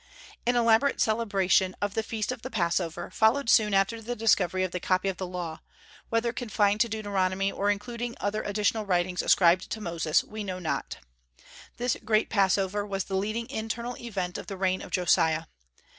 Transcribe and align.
An 0.47 0.55
elaborate 0.55 0.99
celebration 0.99 1.75
of 1.79 1.93
the 1.93 2.01
feast 2.01 2.31
of 2.31 2.41
the 2.41 2.49
Passover 2.49 3.11
followed 3.11 3.51
soon 3.51 3.71
after 3.71 4.01
the 4.01 4.15
discovery 4.15 4.63
of 4.63 4.71
the 4.71 4.79
copy 4.79 5.09
of 5.09 5.17
the 5.17 5.27
Law, 5.27 5.61
whether 6.09 6.33
confined 6.33 6.81
to 6.81 6.89
Deuteronomy 6.89 7.51
or 7.51 7.69
including 7.69 8.15
other 8.19 8.41
additional 8.41 8.83
writings 8.83 9.21
ascribed 9.21 9.69
to 9.69 9.79
Moses, 9.79 10.23
we 10.23 10.43
know 10.43 10.57
not. 10.57 10.97
This 11.77 11.97
great 12.03 12.31
Passover 12.31 12.83
was 12.83 13.03
the 13.03 13.15
leading 13.15 13.47
internal 13.51 13.95
event 13.97 14.39
of 14.39 14.47
the 14.47 14.57
reign 14.57 14.81
of 14.81 14.89
Josiah. 14.89 15.43